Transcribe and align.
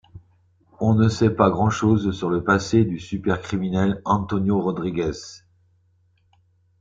On 0.79 0.95
ne 0.95 1.09
sait 1.09 1.29
pas 1.29 1.51
grand-chose 1.51 2.11
sur 2.17 2.31
le 2.31 2.43
passé 2.43 2.85
du 2.85 2.97
super-criminel 2.99 4.01
Antonio 4.03 4.59
Rodriguez. 4.59 5.11